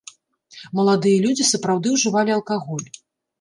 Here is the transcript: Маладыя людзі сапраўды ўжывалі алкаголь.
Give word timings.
Маладыя 0.79 1.17
людзі 1.25 1.45
сапраўды 1.51 1.93
ўжывалі 1.97 2.35
алкаголь. 2.39 2.87